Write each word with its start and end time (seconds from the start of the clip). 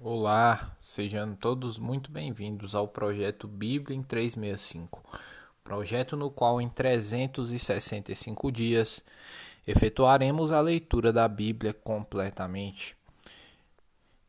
Olá, 0.00 0.76
sejam 0.78 1.34
todos 1.34 1.76
muito 1.76 2.08
bem-vindos 2.08 2.72
ao 2.72 2.86
projeto 2.86 3.48
Bíblia 3.48 3.96
em 3.96 4.02
365, 4.02 5.02
projeto 5.64 6.16
no 6.16 6.30
qual 6.30 6.60
em 6.60 6.68
365 6.68 8.52
dias 8.52 9.02
efetuaremos 9.66 10.52
a 10.52 10.60
leitura 10.60 11.12
da 11.12 11.26
Bíblia 11.26 11.72
completamente. 11.74 12.96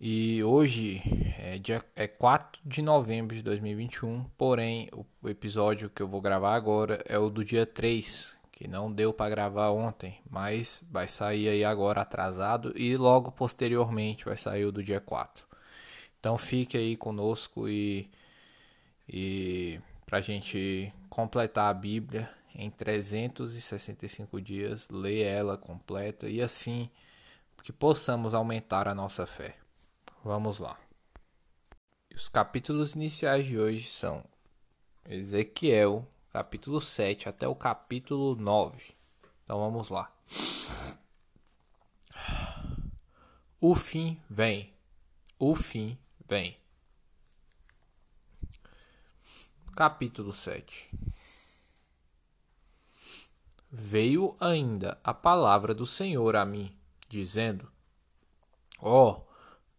E 0.02 0.44
hoje 0.44 1.04
é, 1.38 1.60
dia, 1.60 1.86
é 1.96 2.08
4 2.08 2.60
de 2.66 2.82
novembro 2.82 3.36
de 3.36 3.44
2021, 3.44 4.24
porém 4.40 4.90
o 5.22 5.30
episódio 5.30 5.88
que 5.88 6.02
eu 6.02 6.08
vou 6.08 6.20
gravar 6.20 6.56
agora 6.56 7.00
é 7.06 7.20
o 7.20 7.30
do 7.30 7.46
dia 7.46 7.68
3, 7.68 8.36
que 8.52 8.68
não 8.68 8.92
deu 8.92 9.14
para 9.14 9.30
gravar 9.30 9.70
ontem, 9.70 10.18
mas 10.28 10.82
vai 10.90 11.08
sair 11.08 11.48
aí 11.48 11.64
agora 11.64 12.02
atrasado 12.02 12.74
e 12.76 12.98
logo 12.98 13.32
posteriormente 13.32 14.26
vai 14.26 14.36
sair 14.36 14.66
o 14.66 14.72
do 14.72 14.82
dia 14.82 15.00
4. 15.00 15.49
Então 16.20 16.38
fique 16.38 16.78
aí 16.78 16.98
conosco 16.98 17.70
e, 17.70 18.10
e 19.08 19.80
para 20.06 20.18
a 20.18 20.22
gente 20.22 20.94
completar 21.10 21.70
a 21.70 21.74
Bíblia 21.74 22.30
em 22.54 22.70
365 22.70 24.42
dias, 24.42 24.90
ler 24.90 25.22
ela 25.22 25.58
completa 25.58 26.28
e 26.28 26.42
assim 26.42 26.90
que 27.64 27.72
possamos 27.72 28.34
aumentar 28.34 28.88
a 28.88 28.96
nossa 28.96 29.26
fé. 29.26 29.56
Vamos 30.24 30.60
lá. 30.60 30.78
Os 32.14 32.28
capítulos 32.28 32.96
iniciais 32.96 33.46
de 33.46 33.58
hoje 33.58 33.88
são 33.88 34.26
Ezequiel, 35.06 36.06
capítulo 36.34 36.82
7 36.82 37.30
até 37.30 37.48
o 37.48 37.56
capítulo 37.56 38.36
9. 38.36 38.78
Então 39.44 39.60
vamos 39.60 39.90
lá. 39.90 40.12
O 43.62 43.76
fim 43.76 44.20
vem. 44.30 44.74
O 45.38 45.56
fim 45.56 45.98
Bem, 46.30 46.56
capítulo 49.76 50.32
7 50.32 50.88
Veio 53.72 54.38
ainda 54.40 55.00
a 55.04 55.12
palavra 55.12 55.74
do 55.74 55.88
Senhor 55.88 56.36
a 56.36 56.46
mim, 56.46 56.72
dizendo: 57.08 57.68
Ó, 58.80 59.10
oh, 59.10 59.28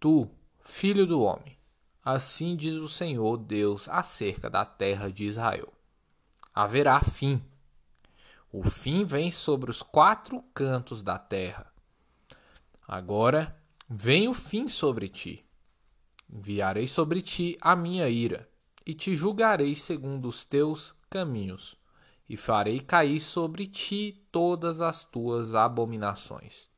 tu, 0.00 0.28
filho 0.58 1.06
do 1.06 1.22
homem, 1.22 1.56
assim 2.04 2.56
diz 2.56 2.74
o 2.74 2.88
Senhor 2.88 3.36
Deus 3.36 3.88
acerca 3.88 4.50
da 4.50 4.64
terra 4.64 5.08
de 5.08 5.26
Israel: 5.26 5.72
haverá 6.52 7.00
fim. 7.00 7.40
O 8.52 8.68
fim 8.68 9.04
vem 9.04 9.30
sobre 9.30 9.70
os 9.70 9.82
quatro 9.82 10.42
cantos 10.52 11.00
da 11.00 11.16
terra. 11.16 11.72
Agora 12.88 13.56
vem 13.88 14.26
o 14.26 14.34
fim 14.34 14.66
sobre 14.66 15.08
ti 15.08 15.48
Enviarei 16.32 16.86
sobre 16.86 17.20
ti 17.20 17.58
a 17.60 17.74
minha 17.74 18.08
ira, 18.08 18.48
e 18.86 18.94
te 18.94 19.16
julgarei 19.16 19.74
segundo 19.74 20.28
os 20.28 20.44
teus 20.44 20.94
caminhos, 21.10 21.76
e 22.28 22.36
farei 22.36 22.78
cair 22.78 23.18
sobre 23.18 23.66
ti 23.66 24.24
todas 24.30 24.80
as 24.80 25.04
tuas 25.04 25.56
abominações. 25.56 26.68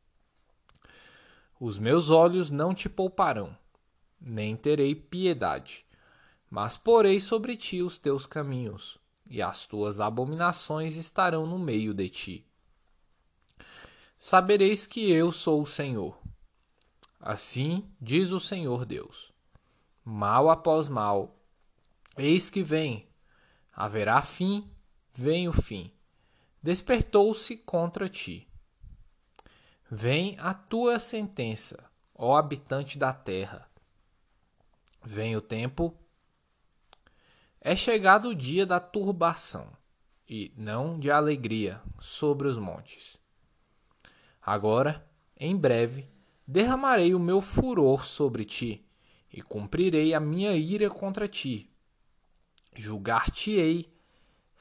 Os 1.61 1.79
meus 1.79 2.09
olhos 2.09 2.51
não 2.51 2.75
te 2.75 2.89
pouparão, 2.89 3.55
nem 4.19 4.57
terei 4.57 4.95
piedade, 4.95 5.85
mas 6.49 6.79
porei 6.79 7.21
sobre 7.21 7.55
ti 7.55 7.83
os 7.83 7.99
teus 7.99 8.27
caminhos, 8.27 8.99
e 9.27 9.43
as 9.43 9.67
tuas 9.67 10.01
abominações 10.01 10.97
estarão 10.97 11.47
no 11.47 11.59
meio 11.59 11.93
de 11.93 12.09
ti. 12.09 12.47
Sabereis 14.19 14.87
que 14.87 15.11
eu 15.11 15.31
sou 15.31 15.63
o 15.63 15.67
Senhor. 15.67 16.19
Assim 17.21 17.85
diz 18.01 18.33
o 18.33 18.41
Senhor 18.41 18.85
Deus 18.87 19.32
mal 20.05 20.51
após 20.51 20.89
mal. 20.89 21.37
Eis 22.17 22.51
que 22.51 22.63
vem, 22.63 23.09
haverá 23.73 24.21
fim, 24.23 24.71
vem 25.15 25.49
o 25.49 25.53
fim. 25.53 25.91
Despertou-se 26.63 27.57
contra 27.57 28.09
ti. 28.09 28.49
Vem 29.91 30.37
a 30.39 30.55
tua 30.55 30.99
sentença, 30.99 31.85
ó 32.15 32.37
habitante 32.37 32.99
da 32.99 33.13
terra. 33.13 33.69
Vem 35.05 35.37
o 35.37 35.41
tempo. 35.41 35.97
É 37.61 37.75
chegado 37.77 38.29
o 38.31 38.35
dia 38.35 38.65
da 38.65 38.81
turbação, 38.81 39.69
e 40.29 40.53
não 40.57 40.99
de 40.99 41.11
alegria, 41.11 41.81
sobre 42.01 42.49
os 42.49 42.59
montes. 42.59 43.17
Agora, 44.41 45.07
em 45.37 45.57
breve, 45.57 46.09
derramarei 46.47 47.15
o 47.15 47.21
meu 47.21 47.41
furor 47.41 48.05
sobre 48.05 48.45
ti 48.45 48.85
e 49.33 49.41
cumprirei 49.41 50.15
a 50.15 50.21
minha 50.21 50.55
ira 50.55 50.91
contra 50.91 51.27
ti. 51.27 51.71
Julgar-te-ei 52.75 53.93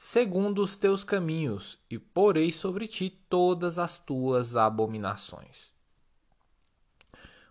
segundo 0.04 0.60
os 0.60 0.76
teus 0.76 1.04
caminhos, 1.04 1.78
e 1.88 1.96
porei 1.96 2.50
sobre 2.50 2.88
ti 2.88 3.08
todas 3.08 3.78
as 3.78 3.96
tuas 3.98 4.56
abominações. 4.56 5.70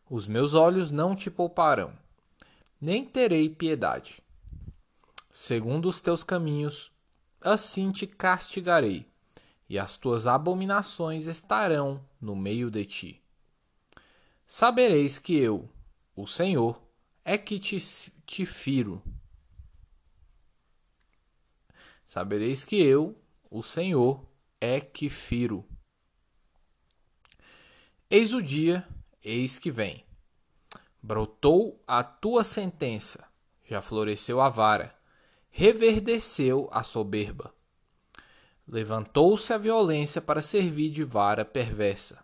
Os 0.09 0.27
meus 0.27 0.53
olhos 0.53 0.91
não 0.91 1.15
te 1.15 1.31
pouparão, 1.31 1.93
nem 2.79 3.05
terei 3.05 3.49
piedade. 3.49 4.21
Segundo 5.31 5.87
os 5.87 6.01
teus 6.01 6.25
caminhos, 6.25 6.91
assim 7.39 7.89
te 7.89 8.05
castigarei, 8.05 9.05
e 9.69 9.79
as 9.79 9.95
tuas 9.95 10.27
abominações 10.27 11.27
estarão 11.27 12.03
no 12.19 12.35
meio 12.35 12.69
de 12.69 12.83
ti. 12.83 13.21
Sabereis 14.45 15.17
que 15.17 15.37
eu, 15.37 15.69
o 16.13 16.27
Senhor, 16.27 16.77
é 17.23 17.37
que 17.37 17.59
te, 17.59 17.77
te 18.25 18.45
firo. 18.45 19.01
Sabereis 22.05 22.63
que 22.63 22.75
eu, 22.75 23.17
o 23.49 23.63
Senhor, 23.63 24.25
é 24.59 24.81
que 24.81 25.09
firo. 25.09 25.65
Eis 28.09 28.33
o 28.33 28.41
dia, 28.41 28.85
eis 29.23 29.57
que 29.57 29.71
vem. 29.71 30.05
Brotou 31.01 31.81
a 31.87 32.03
tua 32.03 32.43
sentença, 32.43 33.25
já 33.65 33.81
floresceu 33.81 34.41
a 34.41 34.49
vara, 34.49 34.95
reverdeceu 35.49 36.69
a 36.71 36.83
soberba. 36.83 37.53
Levantou-se 38.67 39.51
a 39.53 39.57
violência 39.57 40.21
para 40.21 40.41
servir 40.41 40.91
de 40.91 41.03
vara 41.03 41.43
perversa. 41.43 42.23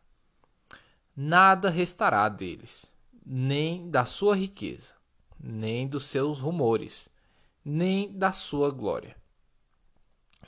Nada 1.16 1.69
restará 1.69 2.29
deles 2.29 2.97
nem 3.29 3.89
da 3.89 4.05
sua 4.05 4.38
riqueza, 4.38 4.93
nem 5.38 5.85
dos 5.85 6.05
seus 6.05 6.39
rumores, 6.39 7.09
nem 7.63 8.09
da 8.09 8.31
sua 8.31 8.71
glória. 8.71 9.17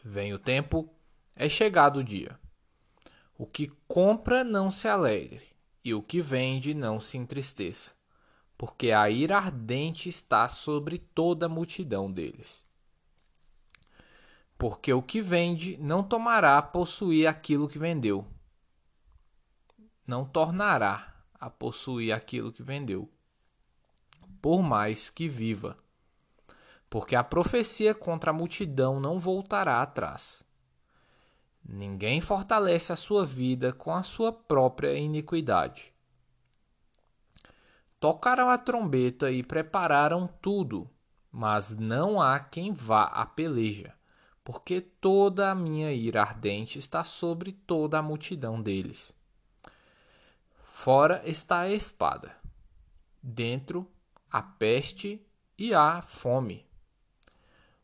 Vem 0.02 0.34
o 0.34 0.40
tempo, 0.40 0.90
é 1.36 1.50
chegado 1.50 2.00
o 2.00 2.04
dia. 2.04 2.40
O 3.38 3.46
que 3.46 3.68
compra 3.86 4.46
não 4.46 4.72
se 4.72 4.88
alegre, 4.88 5.44
e 5.84 5.94
o 5.94 6.02
que 6.02 6.22
vende 6.22 6.74
não 6.74 7.02
se 7.02 7.18
entristeça, 7.18 7.94
porque 8.58 8.92
a 8.92 9.10
ira 9.10 9.36
ardente 9.36 10.08
está 10.08 10.48
sobre 10.48 11.00
toda 11.00 11.48
a 11.48 11.50
multidão 11.50 12.10
deles. 12.10 12.66
Porque 14.58 14.94
o 14.94 15.02
que 15.02 15.22
vende 15.22 15.76
não 15.78 16.02
tomará 16.02 16.62
possuir 16.62 17.28
aquilo 17.28 17.68
que 17.68 17.78
vendeu, 17.78 18.26
não 20.08 20.24
tornará 20.24 21.09
a 21.40 21.50
possuir 21.50 22.12
aquilo 22.12 22.52
que 22.52 22.62
vendeu, 22.62 23.10
por 24.42 24.62
mais 24.62 25.10
que 25.10 25.28
viva. 25.28 25.78
Porque 26.90 27.16
a 27.16 27.24
profecia 27.24 27.94
contra 27.94 28.32
a 28.32 28.34
multidão 28.34 29.00
não 29.00 29.20
voltará 29.20 29.82
atrás. 29.82 30.44
Ninguém 31.64 32.20
fortalece 32.20 32.92
a 32.92 32.96
sua 32.96 33.26
vida 33.26 33.72
com 33.72 33.94
a 33.94 34.02
sua 34.02 34.34
própria 34.34 34.98
iniquidade. 34.98 35.94
Tocaram 38.00 38.50
a 38.50 38.58
trombeta 38.58 39.30
e 39.30 39.44
prepararam 39.44 40.26
tudo, 40.42 40.90
mas 41.32 41.78
não 41.78 42.20
há 42.20 42.40
quem 42.40 42.72
vá 42.72 43.04
à 43.04 43.26
peleja, 43.26 43.94
porque 44.44 44.82
toda 44.82 45.52
a 45.52 45.56
minha 45.56 45.92
ira 45.92 46.22
ardente 46.22 46.80
está 46.80 47.04
sobre 47.04 47.52
toda 47.52 48.00
a 48.00 48.02
multidão 48.02 48.62
deles. 48.62 49.14
Fora 50.82 51.22
está 51.26 51.60
a 51.60 51.70
espada, 51.70 52.38
dentro 53.22 53.86
a 54.32 54.42
peste 54.42 55.22
e 55.58 55.74
a 55.74 56.02
fome. 56.02 56.66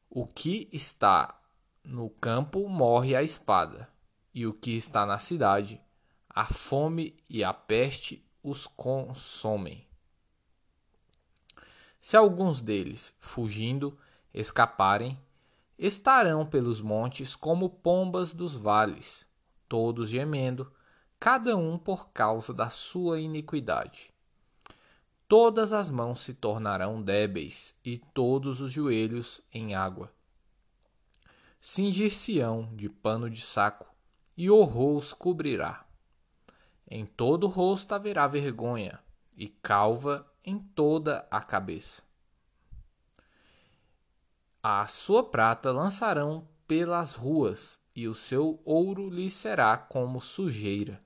O 0.10 0.26
que 0.26 0.70
está 0.72 1.38
no 1.84 2.10
campo 2.10 2.70
morre 2.70 3.14
a 3.14 3.22
espada, 3.22 3.90
e 4.34 4.48
o 4.48 4.54
que 4.54 4.78
está 4.78 5.06
na 5.06 5.18
cidade, 5.18 5.82
a 6.30 6.46
fome 6.46 7.18
e 7.30 7.44
a 7.44 7.54
peste 7.54 8.26
os 8.42 8.66
consomem. 8.66 9.86
Se 12.00 12.16
alguns 12.16 12.62
deles, 12.62 13.14
fugindo, 13.20 14.00
escaparem, 14.34 15.20
estarão 15.78 16.46
pelos 16.46 16.80
montes 16.80 17.36
como 17.36 17.70
pombas 17.70 18.34
dos 18.34 18.56
vales, 18.56 19.28
todos 19.68 20.08
gemendo 20.08 20.74
cada 21.26 21.58
um 21.58 21.76
por 21.76 22.10
causa 22.10 22.54
da 22.54 22.70
sua 22.70 23.20
iniquidade. 23.20 24.14
todas 25.28 25.74
as 25.74 25.90
mãos 25.90 26.22
se 26.22 26.36
tornarão 26.36 27.02
débeis 27.02 27.76
e 27.84 27.98
todos 27.98 28.62
os 28.62 28.72
joelhos 28.72 29.42
em 29.52 29.74
água. 29.74 30.14
Cingir-se-ão 31.60 32.70
de 32.76 32.88
pano 32.90 33.28
de 33.28 33.42
saco 33.42 33.92
e 34.38 34.52
horror 34.52 34.98
os 34.98 35.14
cobrirá. 35.14 35.84
Em 36.88 37.08
todo 37.08 37.46
o 37.46 37.50
rosto 37.50 37.96
haverá 37.96 38.28
vergonha 38.28 39.00
e 39.36 39.48
calva 39.48 40.32
em 40.44 40.60
toda 40.60 41.28
a 41.32 41.42
cabeça. 41.42 42.04
A 44.62 44.86
sua 44.86 45.24
prata 45.24 45.72
lançarão 45.72 46.48
pelas 46.68 47.16
ruas 47.16 47.80
e 47.96 48.08
o 48.08 48.14
seu 48.14 48.62
ouro 48.64 49.10
lhe 49.10 49.28
será 49.32 49.76
como 49.76 50.22
sujeira. 50.22 51.04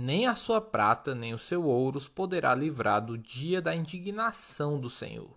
Nem 0.00 0.28
a 0.28 0.36
sua 0.36 0.60
prata, 0.60 1.12
nem 1.12 1.34
o 1.34 1.40
seu 1.40 1.64
ouro 1.64 1.98
os 1.98 2.06
poderá 2.06 2.54
livrar 2.54 3.04
do 3.04 3.18
dia 3.18 3.60
da 3.60 3.74
indignação 3.74 4.78
do 4.78 4.88
Senhor. 4.88 5.36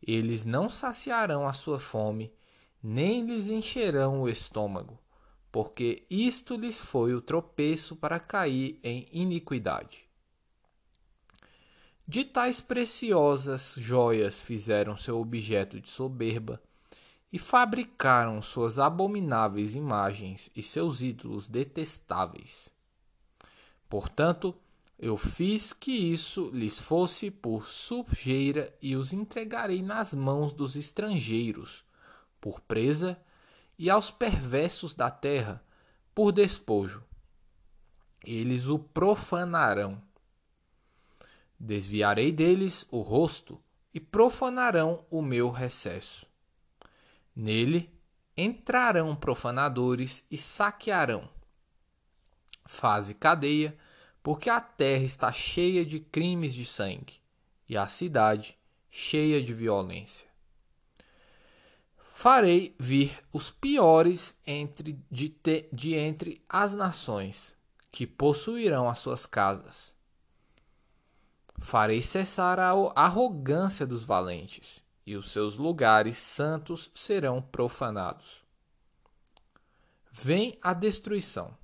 Eles 0.00 0.44
não 0.44 0.68
saciarão 0.68 1.44
a 1.44 1.52
sua 1.52 1.80
fome, 1.80 2.32
nem 2.80 3.26
lhes 3.26 3.48
encherão 3.48 4.22
o 4.22 4.28
estômago, 4.28 5.00
porque 5.50 6.06
isto 6.08 6.54
lhes 6.54 6.80
foi 6.80 7.12
o 7.12 7.20
tropeço 7.20 7.96
para 7.96 8.20
cair 8.20 8.78
em 8.84 9.08
iniquidade. 9.10 10.08
De 12.06 12.24
tais 12.24 12.60
preciosas 12.60 13.74
joias 13.76 14.40
fizeram 14.40 14.96
seu 14.96 15.18
objeto 15.18 15.80
de 15.80 15.88
soberba, 15.88 16.62
e 17.32 17.38
fabricaram 17.40 18.40
suas 18.40 18.78
abomináveis 18.78 19.74
imagens 19.74 20.48
e 20.54 20.62
seus 20.62 21.02
ídolos 21.02 21.48
detestáveis. 21.48 22.72
Portanto, 23.94 24.52
eu 24.98 25.16
fiz 25.16 25.72
que 25.72 25.92
isso 25.92 26.50
lhes 26.52 26.80
fosse 26.80 27.30
por 27.30 27.68
sujeira 27.68 28.76
e 28.82 28.96
os 28.96 29.12
entregarei 29.12 29.82
nas 29.82 30.12
mãos 30.12 30.52
dos 30.52 30.74
estrangeiros, 30.74 31.84
por 32.40 32.58
presa, 32.58 33.16
e 33.78 33.88
aos 33.88 34.10
perversos 34.10 34.96
da 34.96 35.12
terra, 35.12 35.64
por 36.12 36.32
despojo. 36.32 37.04
Eles 38.24 38.66
o 38.66 38.80
profanarão. 38.80 40.02
Desviarei 41.56 42.32
deles 42.32 42.84
o 42.90 43.00
rosto 43.00 43.62
e 43.94 44.00
profanarão 44.00 45.06
o 45.08 45.22
meu 45.22 45.52
recesso. 45.52 46.26
Nele 47.32 47.88
entrarão 48.36 49.14
profanadores 49.14 50.26
e 50.28 50.36
saquearão. 50.36 51.32
Faze 52.66 53.14
cadeia, 53.14 53.76
porque 54.24 54.48
a 54.48 54.58
terra 54.58 55.04
está 55.04 55.30
cheia 55.30 55.84
de 55.84 56.00
crimes 56.00 56.54
de 56.54 56.64
sangue 56.64 57.20
e 57.68 57.76
a 57.76 57.86
cidade 57.86 58.58
cheia 58.90 59.42
de 59.42 59.52
violência. 59.52 60.26
Farei 62.14 62.74
vir 62.78 63.22
os 63.30 63.50
piores 63.50 64.40
entre, 64.46 64.98
de, 65.10 65.28
te, 65.28 65.68
de 65.70 65.94
entre 65.94 66.42
as 66.48 66.74
nações, 66.74 67.54
que 67.92 68.06
possuirão 68.06 68.88
as 68.88 68.98
suas 68.98 69.26
casas. 69.26 69.92
Farei 71.58 72.00
cessar 72.00 72.58
a 72.58 72.72
arrogância 72.96 73.86
dos 73.86 74.02
valentes 74.02 74.82
e 75.04 75.16
os 75.16 75.32
seus 75.32 75.58
lugares 75.58 76.16
santos 76.16 76.90
serão 76.94 77.42
profanados. 77.42 78.42
Vem 80.10 80.58
a 80.62 80.72
destruição. 80.72 81.54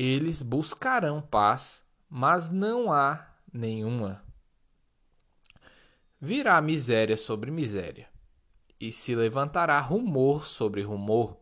Eles 0.00 0.40
buscarão 0.40 1.20
paz, 1.20 1.82
mas 2.08 2.48
não 2.48 2.92
há 2.92 3.26
nenhuma. 3.52 4.22
Virá 6.20 6.60
miséria 6.60 7.16
sobre 7.16 7.50
miséria, 7.50 8.08
e 8.78 8.92
se 8.92 9.16
levantará 9.16 9.80
rumor 9.80 10.46
sobre 10.46 10.82
rumor. 10.82 11.36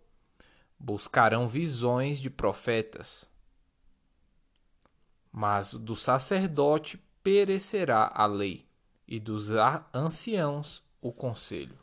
Buscarão 0.78 1.46
visões 1.46 2.18
de 2.18 2.30
profetas. 2.30 3.28
Mas 5.30 5.74
do 5.74 5.94
sacerdote 5.94 6.96
perecerá 7.22 8.10
a 8.14 8.24
lei 8.24 8.66
e 9.06 9.20
dos 9.20 9.50
anciãos 9.92 10.82
o 11.02 11.12
conselho. 11.12 11.78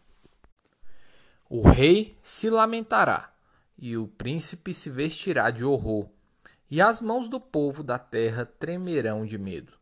O 1.47 1.69
rei 1.69 2.17
se 2.23 2.49
lamentará, 2.49 3.31
e 3.77 3.95
o 3.95 4.07
príncipe 4.07 4.73
se 4.73 4.89
vestirá 4.89 5.51
de 5.51 5.63
horror, 5.63 6.09
e 6.73 6.81
as 6.81 6.99
mãos 6.99 7.27
do 7.27 7.39
povo 7.39 7.83
da 7.83 7.99
terra 7.99 8.47
tremerão 8.47 9.27
de 9.27 9.37
medo. 9.37 9.77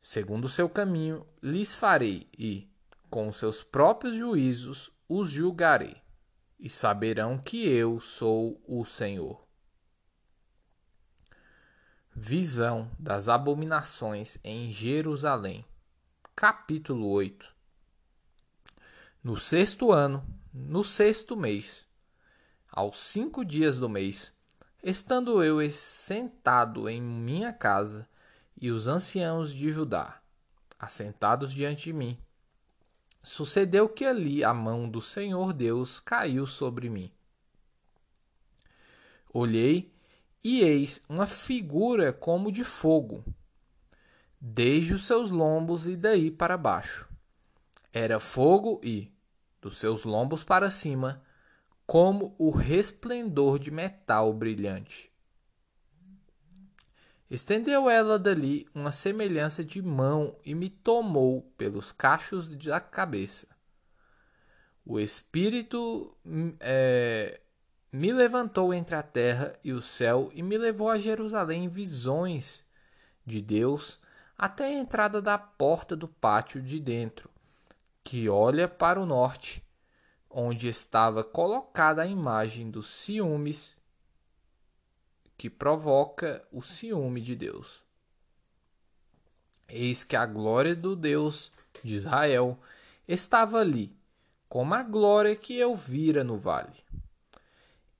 Segundo 0.00 0.44
o 0.44 0.48
seu 0.48 0.68
caminho 0.70 1.26
lhes 1.42 1.74
farei, 1.74 2.28
e, 2.38 2.70
com 3.10 3.32
seus 3.32 3.64
próprios 3.64 4.14
juízos, 4.14 4.92
os 5.08 5.28
julgarei, 5.28 6.00
e 6.56 6.70
saberão 6.70 7.36
que 7.36 7.68
eu 7.68 7.98
sou 7.98 8.62
o 8.64 8.84
Senhor. 8.84 9.44
Visão 12.14 12.88
das 12.96 13.28
abominações 13.28 14.38
em 14.44 14.70
Jerusalém 14.70 15.66
capítulo 16.36 17.08
8. 17.08 17.52
No 19.20 19.36
sexto 19.36 19.90
ano, 19.90 20.24
no 20.54 20.84
sexto 20.84 21.36
mês, 21.36 21.84
aos 22.70 23.00
cinco 23.00 23.44
dias 23.44 23.80
do 23.80 23.88
mês, 23.88 24.32
estando 24.82 25.42
eu 25.42 25.68
sentado 25.70 26.88
em 26.88 27.00
minha 27.00 27.52
casa, 27.52 28.08
e 28.60 28.70
os 28.70 28.88
anciãos 28.88 29.52
de 29.52 29.70
Judá, 29.70 30.20
assentados 30.78 31.52
diante 31.52 31.84
de 31.84 31.92
mim, 31.92 32.18
sucedeu 33.22 33.88
que 33.88 34.04
ali 34.04 34.44
a 34.44 34.52
mão 34.54 34.88
do 34.88 35.00
Senhor 35.00 35.52
Deus 35.52 36.00
caiu 36.00 36.46
sobre 36.46 36.88
mim. 36.88 37.10
Olhei, 39.32 39.92
e 40.44 40.60
eis 40.60 41.00
uma 41.08 41.26
figura 41.26 42.12
como 42.12 42.50
de 42.50 42.64
fogo 42.64 43.24
desde 44.44 44.94
os 44.94 45.06
seus 45.06 45.30
lombos 45.30 45.86
e 45.86 45.94
daí 45.94 46.28
para 46.28 46.58
baixo. 46.58 47.08
Era 47.92 48.18
fogo 48.18 48.80
e, 48.82 49.12
dos 49.60 49.78
seus 49.78 50.04
lombos 50.04 50.42
para 50.42 50.68
cima, 50.68 51.22
como 51.92 52.34
o 52.38 52.48
resplendor 52.48 53.58
de 53.58 53.70
metal 53.70 54.32
brilhante. 54.32 55.12
Estendeu 57.30 57.90
ela 57.90 58.18
dali 58.18 58.66
uma 58.74 58.90
semelhança 58.90 59.62
de 59.62 59.82
mão 59.82 60.34
e 60.42 60.54
me 60.54 60.70
tomou 60.70 61.42
pelos 61.58 61.92
cachos 61.92 62.48
da 62.48 62.80
cabeça. 62.80 63.46
O 64.86 64.98
Espírito 64.98 66.16
é, 66.60 67.42
me 67.92 68.10
levantou 68.10 68.72
entre 68.72 68.94
a 68.94 69.02
terra 69.02 69.52
e 69.62 69.70
o 69.70 69.82
céu 69.82 70.30
e 70.32 70.42
me 70.42 70.56
levou 70.56 70.88
a 70.88 70.96
Jerusalém 70.96 71.64
em 71.64 71.68
visões 71.68 72.64
de 73.26 73.42
Deus 73.42 74.00
até 74.34 74.64
a 74.64 74.80
entrada 74.80 75.20
da 75.20 75.36
porta 75.36 75.94
do 75.94 76.08
pátio 76.08 76.62
de 76.62 76.80
dentro, 76.80 77.28
que 78.02 78.30
olha 78.30 78.66
para 78.66 78.98
o 78.98 79.04
norte, 79.04 79.62
onde 80.32 80.68
estava 80.68 81.22
colocada 81.22 82.02
a 82.02 82.06
imagem 82.06 82.70
dos 82.70 82.88
ciúmes 82.88 83.76
que 85.36 85.50
provoca 85.50 86.46
o 86.50 86.62
ciúme 86.62 87.20
de 87.20 87.36
Deus. 87.36 87.82
Eis 89.68 90.04
que 90.04 90.16
a 90.16 90.26
glória 90.26 90.74
do 90.74 90.96
Deus 90.96 91.52
de 91.82 91.94
Israel 91.94 92.58
estava 93.06 93.58
ali, 93.58 93.94
como 94.48 94.74
a 94.74 94.82
glória 94.82 95.36
que 95.36 95.56
eu 95.56 95.74
vira 95.74 96.24
no 96.24 96.38
vale. 96.38 96.84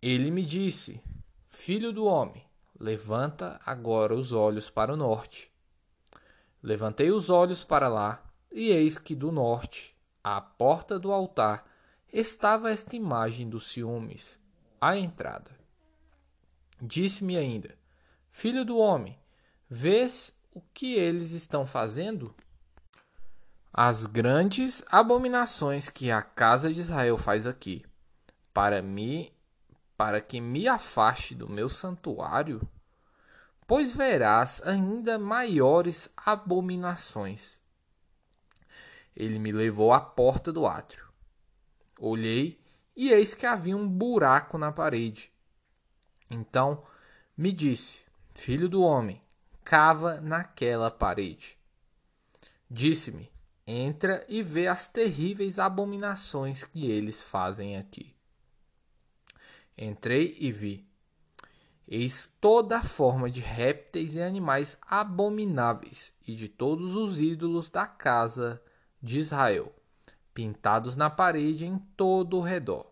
Ele 0.00 0.30
me 0.30 0.44
disse: 0.44 1.00
Filho 1.48 1.92
do 1.92 2.04
homem, 2.04 2.44
levanta 2.78 3.60
agora 3.64 4.14
os 4.14 4.32
olhos 4.32 4.68
para 4.68 4.92
o 4.92 4.96
norte 4.96 5.52
Levantei 6.62 7.10
os 7.10 7.28
olhos 7.28 7.64
para 7.64 7.88
lá, 7.88 8.22
e 8.50 8.70
eis 8.70 8.96
que 8.96 9.16
do 9.16 9.32
norte, 9.32 9.96
à 10.22 10.40
porta 10.40 10.96
do 10.96 11.10
altar, 11.10 11.66
estava 12.12 12.70
esta 12.70 12.94
imagem 12.94 13.48
dos 13.48 13.72
ciúmes, 13.72 14.38
à 14.80 14.96
entrada. 14.96 15.50
Disse-me 16.80 17.36
ainda: 17.36 17.74
Filho 18.30 18.64
do 18.64 18.76
homem, 18.76 19.18
vês 19.68 20.34
o 20.52 20.60
que 20.60 20.94
eles 20.94 21.30
estão 21.30 21.64
fazendo? 21.64 22.34
As 23.72 24.04
grandes 24.04 24.84
abominações 24.88 25.88
que 25.88 26.10
a 26.10 26.20
casa 26.20 26.72
de 26.72 26.80
Israel 26.80 27.16
faz 27.16 27.46
aqui, 27.46 27.82
para 28.52 28.82
mim, 28.82 29.32
para 29.96 30.20
que 30.20 30.40
me 30.40 30.68
afaste 30.68 31.34
do 31.34 31.48
meu 31.48 31.70
santuário, 31.70 32.60
pois 33.66 33.92
verás 33.92 34.60
ainda 34.66 35.18
maiores 35.18 36.12
abominações. 36.16 37.58
Ele 39.16 39.38
me 39.38 39.52
levou 39.52 39.92
à 39.92 40.00
porta 40.00 40.52
do 40.52 40.66
átrio. 40.66 41.11
Olhei 42.04 42.58
e 42.96 43.10
eis 43.10 43.32
que 43.32 43.46
havia 43.46 43.76
um 43.76 43.88
buraco 43.88 44.58
na 44.58 44.72
parede. 44.72 45.30
Então 46.28 46.82
me 47.36 47.52
disse: 47.52 48.00
Filho 48.34 48.68
do 48.68 48.82
homem, 48.82 49.22
cava 49.62 50.20
naquela 50.20 50.90
parede. 50.90 51.56
Disse-me: 52.68 53.30
Entra 53.64 54.26
e 54.28 54.42
vê 54.42 54.66
as 54.66 54.88
terríveis 54.88 55.60
abominações 55.60 56.64
que 56.64 56.90
eles 56.90 57.22
fazem 57.22 57.76
aqui. 57.76 58.12
Entrei 59.78 60.36
e 60.40 60.50
vi. 60.50 60.84
Eis 61.86 62.28
toda 62.40 62.78
a 62.78 62.82
forma 62.82 63.30
de 63.30 63.40
répteis 63.40 64.16
e 64.16 64.20
animais 64.20 64.76
abomináveis 64.88 66.12
e 66.26 66.34
de 66.34 66.48
todos 66.48 66.96
os 66.96 67.20
ídolos 67.20 67.70
da 67.70 67.86
casa 67.86 68.60
de 69.00 69.20
Israel, 69.20 69.72
pintados 70.34 70.96
na 70.96 71.10
parede 71.10 71.66
em 71.66 71.78
todo 71.96 72.38
o 72.38 72.42
redor. 72.42 72.90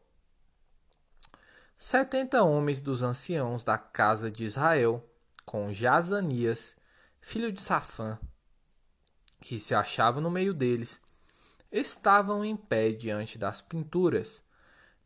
Setenta 1.76 2.42
homens 2.42 2.80
dos 2.80 3.02
anciãos 3.02 3.64
da 3.64 3.78
casa 3.78 4.30
de 4.30 4.44
Israel, 4.44 5.08
com 5.46 5.72
Jazanias, 5.72 6.76
filho 7.20 7.50
de 7.50 7.62
Safã, 7.62 8.18
que 9.40 9.58
se 9.58 9.74
achava 9.74 10.20
no 10.20 10.30
meio 10.30 10.52
deles, 10.52 11.00
estavam 11.72 12.44
em 12.44 12.56
pé 12.56 12.92
diante 12.92 13.38
das 13.38 13.62
pinturas, 13.62 14.42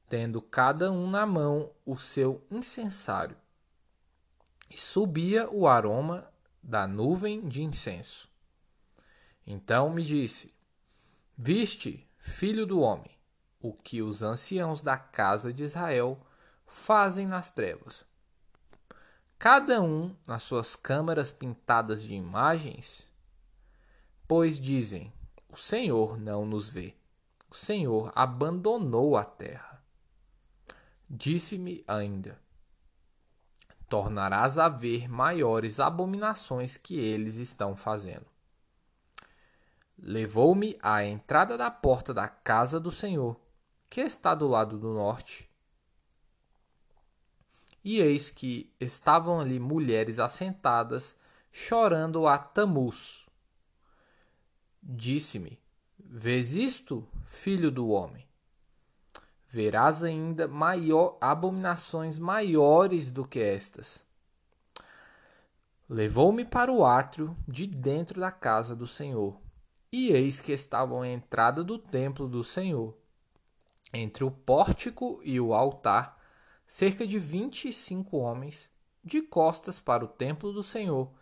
tendo 0.08 0.42
cada 0.42 0.90
um 0.90 1.08
na 1.08 1.24
mão 1.24 1.70
o 1.84 1.96
seu 1.96 2.44
incensário. 2.50 3.36
E 4.68 4.76
subia 4.76 5.48
o 5.50 5.68
aroma 5.68 6.28
da 6.62 6.86
nuvem 6.86 7.46
de 7.48 7.62
incenso. 7.62 8.28
Então 9.46 9.90
me 9.90 10.02
disse: 10.02 10.54
Viste, 11.36 12.08
filho 12.26 12.66
do 12.66 12.80
homem, 12.80 13.10
o 13.60 13.72
que 13.72 14.02
os 14.02 14.22
anciãos 14.22 14.82
da 14.82 14.96
casa 14.96 15.52
de 15.52 15.62
Israel 15.62 16.18
fazem 16.66 17.26
nas 17.26 17.50
trevas. 17.50 18.04
Cada 19.38 19.82
um 19.82 20.16
nas 20.26 20.42
suas 20.42 20.74
câmaras 20.74 21.30
pintadas 21.30 22.02
de 22.02 22.14
imagens 22.14 23.12
Pois 24.26 24.58
dizem: 24.58 25.12
O 25.50 25.56
Senhor 25.56 26.18
não 26.18 26.46
nos 26.46 26.68
vê. 26.68 26.94
O 27.50 27.54
Senhor 27.54 28.10
abandonou 28.14 29.18
a 29.18 29.24
terra. 29.24 29.84
Disse-me 31.08 31.84
ainda: 31.86 32.40
Tornarás 33.86 34.58
a 34.58 34.68
ver 34.68 35.08
maiores 35.08 35.78
abominações 35.78 36.78
que 36.78 36.98
eles 36.98 37.36
estão 37.36 37.76
fazendo. 37.76 38.33
Levou-me 39.98 40.78
à 40.82 41.04
entrada 41.04 41.56
da 41.56 41.70
porta 41.70 42.12
da 42.12 42.28
casa 42.28 42.78
do 42.78 42.90
Senhor, 42.90 43.40
que 43.88 44.00
está 44.00 44.34
do 44.34 44.48
lado 44.48 44.78
do 44.78 44.92
norte. 44.92 45.48
E 47.82 48.00
eis 48.00 48.30
que 48.30 48.72
estavam 48.80 49.40
ali 49.40 49.58
mulheres 49.58 50.18
assentadas, 50.18 51.16
chorando 51.52 52.26
a 52.26 52.38
Tamuz 52.38 53.24
Disse-me: 54.86 55.58
Vês 55.98 56.54
isto, 56.54 57.08
filho 57.22 57.70
do 57.70 57.88
homem? 57.88 58.28
Verás 59.48 60.04
ainda 60.04 60.46
maior, 60.46 61.16
abominações 61.20 62.18
maiores 62.18 63.10
do 63.10 63.26
que 63.26 63.40
estas. 63.40 64.04
Levou-me 65.88 66.44
para 66.44 66.70
o 66.70 66.84
átrio 66.84 67.34
de 67.48 67.66
dentro 67.66 68.20
da 68.20 68.30
casa 68.30 68.76
do 68.76 68.86
Senhor, 68.86 69.40
e 69.96 70.10
eis 70.10 70.40
que 70.40 70.50
estavam 70.50 71.02
à 71.02 71.08
entrada 71.08 71.62
do 71.62 71.78
templo 71.78 72.26
do 72.26 72.42
Senhor, 72.42 72.98
entre 73.92 74.24
o 74.24 74.30
pórtico 74.30 75.20
e 75.22 75.38
o 75.38 75.54
altar, 75.54 76.20
cerca 76.66 77.06
de 77.06 77.16
vinte 77.16 77.68
e 77.68 77.72
cinco 77.72 78.16
homens, 78.16 78.68
de 79.04 79.22
costas 79.22 79.78
para 79.78 80.04
o 80.04 80.08
templo 80.08 80.52
do 80.52 80.64
Senhor, 80.64 81.12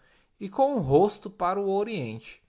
e 0.41 0.49
com 0.49 0.75
o 0.75 0.79
rosto 0.79 1.29
para 1.29 1.61
o 1.61 1.71
oriente 1.71 2.43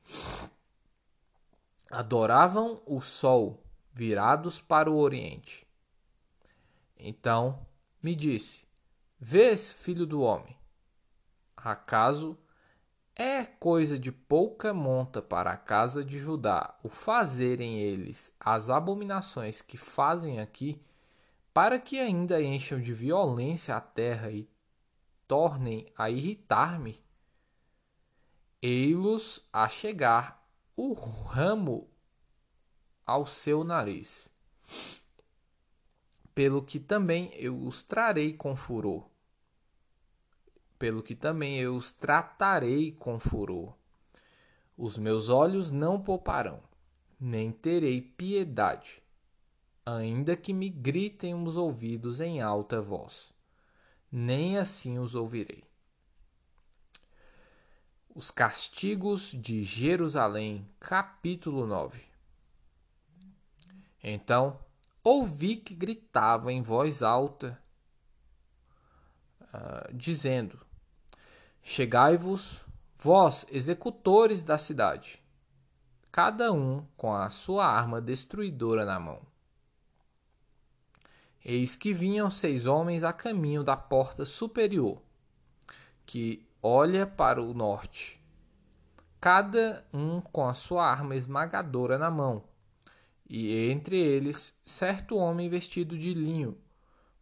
adoravam 1.92 2.82
o 2.86 3.02
sol, 3.02 3.62
virados 3.92 4.62
para 4.62 4.90
o 4.90 4.98
oriente. 4.98 5.68
Então 6.98 7.68
me 8.02 8.16
disse: 8.16 8.66
Vês, 9.20 9.74
filho 9.74 10.06
do 10.06 10.22
homem, 10.22 10.56
acaso 11.58 12.38
é 13.16 13.46
coisa 13.46 13.98
de 14.00 14.12
pouca 14.12 14.74
monta 14.74 15.22
para 15.22 15.52
a 15.52 15.58
casa 15.58 16.04
de 16.04 16.18
Judá 16.18 16.76
o 16.84 16.90
fazerem 16.90 17.80
eles 17.80 18.34
as 18.40 18.70
abominações 18.70 19.62
que 19.62 19.78
fazem 19.78 20.40
aqui, 20.40 20.82
para 21.54 21.80
que 21.80 22.00
ainda 22.00 22.42
encham 22.42 22.80
de 22.80 22.94
violência 22.94 23.76
a 23.76 23.82
terra 23.82 24.32
e 24.32 24.50
tornem 25.28 25.86
a 25.96 26.10
irritar-me? 26.10 27.00
Ei-los 28.62 29.46
a 29.52 29.70
chegar 29.70 30.44
o 30.76 30.94
ramo 30.94 31.88
ao 33.06 33.28
seu 33.28 33.64
nariz. 33.64 34.30
Pelo 36.34 36.64
que 36.64 36.80
também 36.80 37.32
eu 37.36 37.62
os 37.62 37.84
trarei 37.84 38.34
com 38.34 38.56
furor. 38.56 39.13
Pelo 40.84 41.02
que 41.02 41.16
também 41.16 41.58
eu 41.60 41.78
os 41.78 41.94
tratarei 41.94 42.92
com 42.92 43.18
furor. 43.18 43.74
Os 44.78 44.98
meus 44.98 45.30
olhos 45.30 45.72
não 45.72 45.98
pouparão, 45.98 46.62
nem 47.18 47.54
terei 47.54 48.02
piedade, 48.02 49.02
ainda 49.86 50.36
que 50.36 50.52
me 50.52 50.70
gritem 50.70 51.42
os 51.42 51.56
ouvidos 51.56 52.20
em 52.20 52.42
alta 52.42 52.82
voz. 52.82 53.34
Nem 54.12 54.58
assim 54.58 55.00
os 55.00 55.16
ouvirei. 55.16 55.64
Os 58.14 58.30
castigos 58.30 59.32
de 59.32 59.64
Jerusalém, 59.64 60.70
capítulo 60.82 61.66
9. 61.66 62.04
Então 64.04 64.60
ouvi 65.02 65.56
que 65.56 65.74
gritava 65.74 66.52
em 66.52 66.62
voz 66.62 67.02
alta, 67.02 67.58
uh, 69.44 69.94
dizendo: 69.94 70.60
Chegai-vos, 71.66 72.60
vós, 72.98 73.46
executores 73.50 74.44
da 74.44 74.58
cidade, 74.58 75.24
cada 76.12 76.52
um 76.52 76.86
com 76.98 77.16
a 77.16 77.30
sua 77.30 77.66
arma 77.66 78.02
destruidora 78.02 78.84
na 78.84 79.00
mão. 79.00 79.22
Eis 81.44 81.74
que 81.74 81.94
vinham 81.94 82.30
seis 82.30 82.66
homens 82.66 83.02
a 83.06 83.14
caminho 83.14 83.64
da 83.64 83.78
porta 83.78 84.26
superior, 84.26 85.02
que 86.06 86.46
olha 86.62 87.08
para 87.08 87.42
o 87.42 87.54
norte, 87.54 88.22
cada 89.22 89.88
um 89.94 90.20
com 90.20 90.46
a 90.46 90.54
sua 90.54 90.86
arma 90.86 91.16
esmagadora 91.16 91.98
na 91.98 92.12
mão, 92.12 92.44
e 93.28 93.70
entre 93.70 93.98
eles 93.98 94.54
certo 94.66 95.16
homem 95.16 95.50
vestido 95.50 95.98
de 95.98 96.14
linho, 96.14 96.58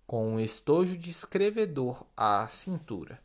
com 0.08 0.34
um 0.34 0.40
estojo 0.40 0.98
de 0.98 1.12
escrevedor 1.12 2.04
à 2.18 2.48
cintura. 2.48 3.22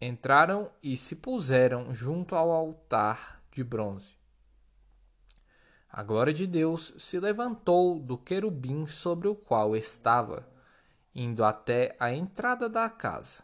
Entraram 0.00 0.70
e 0.80 0.96
se 0.96 1.16
puseram 1.16 1.92
junto 1.92 2.36
ao 2.36 2.52
altar 2.52 3.42
de 3.50 3.64
bronze. 3.64 4.16
A 5.90 6.04
glória 6.04 6.32
de 6.32 6.46
Deus 6.46 6.94
se 6.98 7.18
levantou 7.18 7.98
do 7.98 8.16
querubim 8.16 8.86
sobre 8.86 9.26
o 9.26 9.34
qual 9.34 9.74
estava, 9.74 10.48
indo 11.12 11.42
até 11.42 11.96
a 11.98 12.12
entrada 12.12 12.68
da 12.68 12.88
casa. 12.88 13.42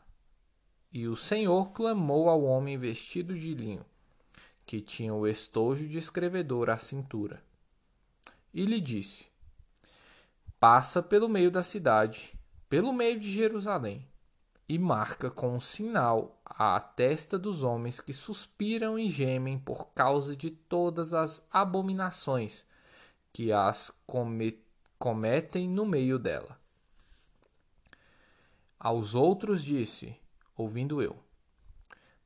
E 0.93 1.09
o 1.09 1.17
Senhor 1.17 1.73
clamou 1.73 2.29
ao 2.29 2.45
homem 2.45 2.79
vestido 2.79 3.37
de 3.37 3.53
linho, 3.53 3.85
que 4.65 4.81
tinha 4.81 5.13
o 5.13 5.27
estojo 5.27 5.89
de 5.89 5.99
escrevedor 5.99 6.71
à 6.71 6.79
cintura, 6.79 7.43
e 8.53 8.65
lhe 8.65 8.81
disse: 8.81 9.27
Passa 10.61 11.03
pelo 11.03 11.29
meio 11.29 11.51
da 11.51 11.65
cidade, 11.65 12.39
pelo 12.69 12.93
meio 12.93 13.19
de 13.19 13.33
Jerusalém, 13.33 14.07
e 14.69 14.79
marca 14.79 15.31
com 15.31 15.55
um 15.55 15.61
sinal 15.61 16.41
a 16.45 16.81
testa 16.81 17.39
dos 17.39 17.63
homens 17.63 18.01
que 18.01 18.13
suspiram 18.13 18.99
e 18.99 19.11
gemem 19.11 19.59
por 19.59 19.89
causa 19.93 20.35
de 20.35 20.51
todas 20.51 21.13
as 21.13 21.47
abominações 21.51 22.65
que 23.33 23.53
as 23.53 23.93
cometem 24.99 25.69
no 25.69 25.85
meio 25.85 26.19
dela. 26.19 26.59
Aos 28.79 29.15
outros 29.15 29.63
disse: 29.63 30.17
ouvindo 30.57 31.03
eu. 31.03 31.23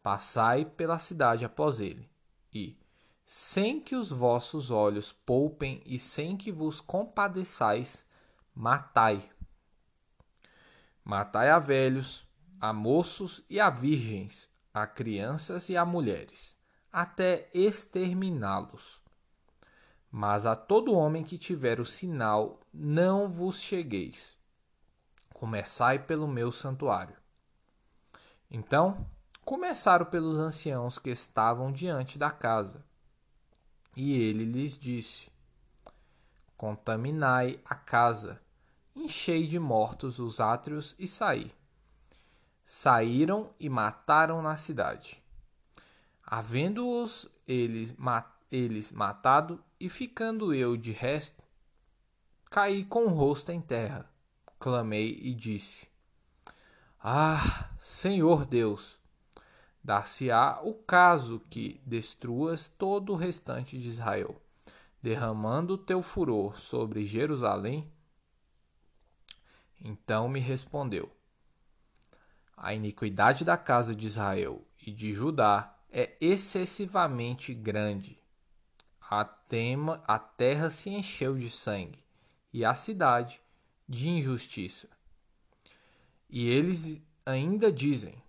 Passai 0.03 0.65
pela 0.65 0.99
cidade 0.99 1.45
após 1.45 1.81
ele, 1.81 2.09
e, 2.55 2.79
sem 3.27 3.81
que 3.81 3.97
os 3.97 4.11
vossos 4.11 4.71
olhos 4.71 5.13
poupem 5.13 5.83
e 5.85 5.99
sem 5.99 6.37
que 6.37 6.53
vos 6.53 6.81
compadeçais, 6.81 8.07
matai. 8.55 9.29
Matai 11.05 11.51
a 11.51 11.59
velhos, 11.59 12.28
a 12.61 12.73
moços 12.73 13.43
e 13.49 13.61
a 13.61 13.71
virgens, 13.71 14.51
a 14.73 14.87
crianças 14.87 15.69
e 15.69 15.77
a 15.77 15.85
mulheres, 15.85 16.57
até 16.93 17.49
exterminá-los. 17.53 19.01
Mas 20.11 20.47
a 20.47 20.57
todo 20.57 20.95
homem 20.95 21.23
que 21.23 21.37
tiver 21.37 21.81
o 21.81 21.87
sinal, 21.87 22.61
não 22.73 23.31
vos 23.31 23.61
chegueis. 23.61 24.37
Começai 25.35 25.99
pelo 25.99 26.27
meu 26.27 26.51
santuário. 26.51 27.17
Então 28.51 29.07
Começaram 29.49 30.05
pelos 30.05 30.37
anciãos 30.37 30.99
que 30.99 31.09
estavam 31.09 31.73
diante 31.73 32.19
da 32.19 32.31
casa. 32.31 32.85
E 33.97 34.13
ele 34.13 34.45
lhes 34.45 34.77
disse: 34.77 35.31
Contaminai 36.55 37.59
a 37.65 37.75
casa, 37.75 38.43
enchei 38.95 39.47
de 39.47 39.59
mortos 39.59 40.19
os 40.19 40.39
átrios 40.39 40.95
e 40.99 41.09
saí. 41.09 41.51
Saíram 42.71 43.55
e 43.59 43.67
mataram 43.67 44.43
na 44.43 44.55
cidade. 44.55 45.23
Havendo-os 46.23 47.27
eles, 47.47 47.97
eles 48.53 48.93
matado, 48.93 49.65
e 49.81 49.89
ficando 49.89 50.53
eu 50.53 50.77
de 50.77 50.93
resto, 50.93 51.43
caí 52.51 52.85
com 52.85 53.07
o 53.07 53.09
rosto 53.09 53.51
em 53.51 53.59
terra. 53.63 54.05
Clamei 54.61 55.19
e 55.23 55.33
disse: 55.33 55.89
Ah, 57.01 57.71
Senhor 57.81 58.45
Deus, 58.45 58.99
dar-se-á 59.83 60.61
o 60.63 60.75
caso 60.75 61.41
que 61.49 61.81
destruas 61.87 62.69
todo 62.69 63.15
o 63.15 63.17
restante 63.17 63.79
de 63.79 63.89
Israel, 63.89 64.43
derramando 65.03 65.79
teu 65.79 66.03
furor 66.03 66.61
sobre 66.61 67.07
Jerusalém? 67.07 67.91
Então 69.81 70.29
me 70.29 70.39
respondeu: 70.39 71.11
A 72.61 72.75
iniquidade 72.75 73.45
da 73.45 73.57
casa 73.57 73.95
de 73.95 74.09
Israel 74.09 74.67
e 74.85 74.91
de 74.91 75.13
Judá 75.13 75.77
é 75.93 76.17
excessivamente 76.21 77.55
grande. 77.55 78.19
A, 79.09 79.25
tema, 79.25 80.03
a 80.07 80.19
terra 80.19 80.69
se 80.69 80.91
encheu 80.91 81.37
de 81.37 81.49
sangue, 81.51 82.05
e 82.53 82.65
a 82.65 82.75
cidade 82.75 83.41
de 83.89 84.09
injustiça. 84.09 84.89
E 86.29 86.49
eles 86.49 87.01
ainda 87.25 87.73
dizem: 87.73 88.21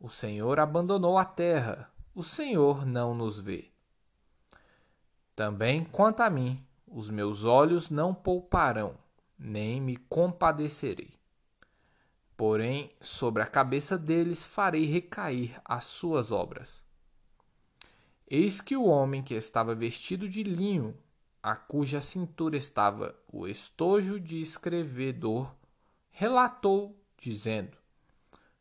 O 0.00 0.10
Senhor 0.10 0.58
abandonou 0.58 1.16
a 1.16 1.24
terra, 1.24 1.88
o 2.16 2.24
Senhor 2.24 2.84
não 2.84 3.14
nos 3.14 3.38
vê. 3.38 3.70
Também 5.36 5.84
quanto 5.84 6.20
a 6.20 6.28
mim, 6.28 6.66
os 6.84 7.08
meus 7.08 7.44
olhos 7.44 7.90
não 7.90 8.12
pouparão, 8.12 8.98
nem 9.38 9.80
me 9.80 9.96
compadecerei. 9.96 11.14
Porém, 12.36 12.90
sobre 13.00 13.42
a 13.42 13.46
cabeça 13.46 13.96
deles 13.96 14.42
farei 14.42 14.84
recair 14.84 15.58
as 15.64 15.84
suas 15.84 16.30
obras. 16.30 16.82
Eis 18.28 18.60
que 18.60 18.76
o 18.76 18.84
homem 18.84 19.22
que 19.22 19.34
estava 19.34 19.74
vestido 19.74 20.28
de 20.28 20.42
linho, 20.42 20.96
a 21.42 21.56
cuja 21.56 22.00
cintura 22.00 22.56
estava 22.56 23.16
o 23.32 23.46
estojo 23.46 24.20
de 24.20 24.42
escrevedor, 24.42 25.54
relatou, 26.10 27.00
dizendo: 27.16 27.78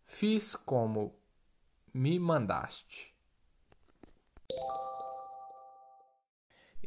Fiz 0.06 0.56
como 0.56 1.14
me 1.94 2.20
mandaste. 2.20 3.14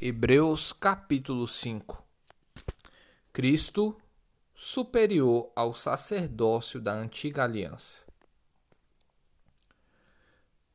Hebreus 0.01 0.73
capítulo 0.73 1.49
5 1.49 2.05
Cristo 3.33 4.01
superior 4.61 5.53
ao 5.55 5.73
sacerdócio 5.73 6.81
da 6.81 6.93
antiga 6.93 7.45
aliança. 7.45 7.99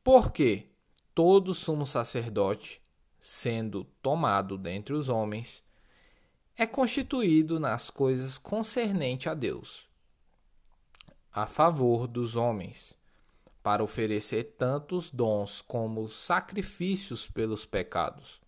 Porque 0.02 0.70
todo 1.14 1.52
sumo 1.52 1.86
sacerdote, 1.86 2.80
sendo 3.20 3.84
tomado 4.00 4.56
dentre 4.56 4.94
os 4.94 5.10
homens, 5.10 5.62
é 6.56 6.66
constituído 6.66 7.60
nas 7.60 7.90
coisas 7.90 8.38
concernentes 8.38 9.26
a 9.26 9.34
Deus, 9.34 9.86
a 11.30 11.46
favor 11.46 12.06
dos 12.06 12.36
homens, 12.36 12.96
para 13.62 13.84
oferecer 13.84 14.54
tantos 14.56 15.10
dons 15.10 15.60
como 15.60 16.08
sacrifícios 16.08 17.28
pelos 17.28 17.66
pecados, 17.66 18.40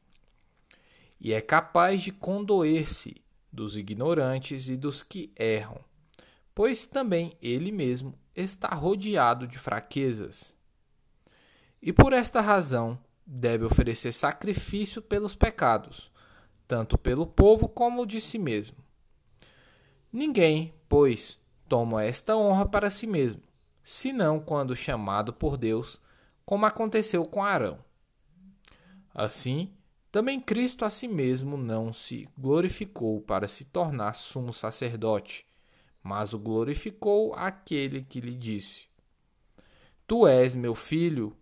e 1.20 1.34
é 1.34 1.42
capaz 1.42 2.00
de 2.02 2.10
condoer-se 2.10 3.25
dos 3.56 3.76
ignorantes 3.76 4.68
e 4.68 4.76
dos 4.76 5.02
que 5.02 5.32
erram, 5.34 5.80
pois 6.54 6.86
também 6.86 7.36
ele 7.40 7.72
mesmo 7.72 8.14
está 8.34 8.68
rodeado 8.68 9.48
de 9.48 9.58
fraquezas. 9.58 10.54
E 11.80 11.92
por 11.92 12.12
esta 12.12 12.40
razão 12.40 12.98
deve 13.26 13.64
oferecer 13.64 14.12
sacrifício 14.12 15.00
pelos 15.00 15.34
pecados, 15.34 16.12
tanto 16.68 16.98
pelo 16.98 17.26
povo 17.26 17.68
como 17.68 18.06
de 18.06 18.20
si 18.20 18.38
mesmo. 18.38 18.76
Ninguém, 20.12 20.74
pois, 20.88 21.38
toma 21.68 22.04
esta 22.04 22.36
honra 22.36 22.66
para 22.66 22.90
si 22.90 23.06
mesmo, 23.06 23.42
senão 23.82 24.38
quando 24.38 24.76
chamado 24.76 25.32
por 25.32 25.56
Deus, 25.56 26.00
como 26.44 26.66
aconteceu 26.66 27.24
com 27.24 27.42
Arão. 27.42 27.78
Assim, 29.14 29.75
também 30.16 30.40
Cristo 30.40 30.86
a 30.86 30.88
si 30.88 31.06
mesmo 31.06 31.58
não 31.58 31.92
se 31.92 32.26
glorificou 32.38 33.20
para 33.20 33.46
se 33.46 33.66
tornar 33.66 34.14
sumo 34.14 34.50
sacerdote, 34.50 35.44
mas 36.02 36.32
o 36.32 36.38
glorificou 36.38 37.34
aquele 37.34 38.02
que 38.02 38.18
lhe 38.18 38.34
disse: 38.34 38.86
Tu 40.06 40.26
és 40.26 40.54
meu 40.54 40.74
filho, 40.74 41.36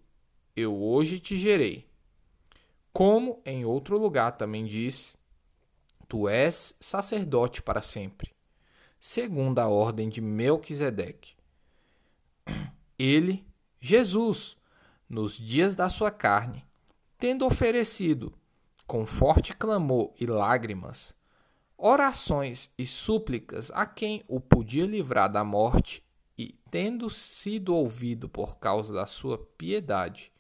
eu 0.57 0.75
hoje 0.75 1.21
te 1.21 1.39
gerei. 1.39 1.87
Como 2.93 3.41
em 3.47 3.65
outro 3.65 3.97
lugar 3.97 4.33
também 4.33 4.65
diz: 4.65 5.17
Tu 6.09 6.29
és 6.29 6.75
sacerdote 6.81 7.63
para 7.63 7.81
sempre, 7.81 8.35
segundo 9.01 9.61
a 9.61 9.69
ordem 9.69 10.09
de 10.09 10.21
Melquisedeque. 10.21 11.37
Ele, 12.99 13.47
Jesus, 13.79 14.57
nos 15.09 15.39
dias 15.39 15.77
da 15.77 15.89
sua 15.89 16.11
carne, 16.11 16.67
tendo 17.17 17.47
oferecido 17.47 18.37
com 18.87 19.07
forte 19.07 19.55
clamor 19.55 20.13
e 20.21 20.27
lágrimas, 20.27 21.15
orações 21.77 22.71
e 22.79 22.87
súplicas 22.87 23.71
a 23.73 23.87
quem 23.87 24.23
o 24.29 24.41
podia 24.41 24.87
livrar 24.87 25.31
da 25.31 25.43
morte, 25.43 26.05
e 26.37 26.59
tendo 26.71 27.09
sido 27.09 27.75
ouvido 27.75 28.29
por 28.29 28.59
causa 28.59 28.93
da 28.93 29.07
sua 29.07 29.39
piedade, 29.39 30.33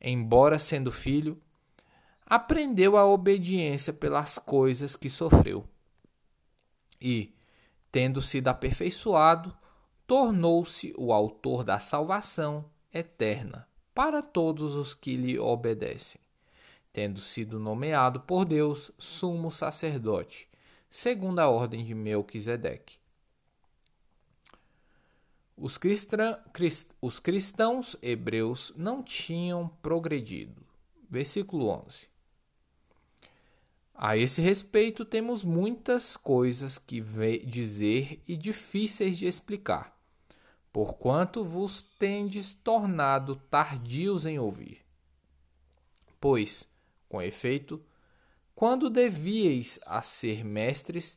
embora 0.00 0.58
sendo 0.58 0.90
filho, 0.90 1.40
aprendeu 2.26 2.96
a 2.96 3.06
obediência 3.06 3.92
pelas 3.92 4.38
coisas 4.38 4.96
que 4.96 5.10
sofreu. 5.10 5.68
E, 7.00 7.34
tendo 7.92 8.22
sido 8.22 8.48
aperfeiçoado, 8.48 9.54
tornou-se 10.06 10.94
o 10.96 11.12
autor 11.12 11.62
da 11.62 11.78
salvação 11.78 12.64
eterna 12.92 13.68
para 13.94 14.22
todos 14.22 14.74
os 14.74 14.94
que 14.94 15.16
lhe 15.16 15.38
obedecem 15.38 16.23
tendo 16.94 17.20
sido 17.20 17.58
nomeado 17.58 18.20
por 18.20 18.44
Deus 18.44 18.92
sumo 18.96 19.50
sacerdote, 19.50 20.48
segundo 20.88 21.40
a 21.40 21.48
ordem 21.48 21.84
de 21.84 21.92
Melquisedeque. 21.92 22.98
Os, 25.56 25.78
os 27.02 27.18
cristãos 27.18 27.96
hebreus 28.00 28.72
não 28.76 29.02
tinham 29.02 29.68
progredido. 29.82 30.64
Versículo 31.10 31.66
11. 31.66 32.06
A 33.92 34.16
esse 34.16 34.40
respeito, 34.40 35.04
temos 35.04 35.42
muitas 35.42 36.16
coisas 36.16 36.78
que 36.78 37.00
dizer 37.44 38.22
e 38.26 38.36
difíceis 38.36 39.18
de 39.18 39.26
explicar, 39.26 39.98
porquanto 40.72 41.44
vos 41.44 41.82
tendes 41.82 42.52
tornado 42.52 43.34
tardios 43.34 44.26
em 44.26 44.38
ouvir. 44.38 44.78
Pois, 46.20 46.72
com 47.14 47.22
efeito, 47.22 47.80
quando 48.56 48.90
devíeis 48.90 49.78
a 49.86 50.02
ser 50.02 50.44
mestres, 50.44 51.16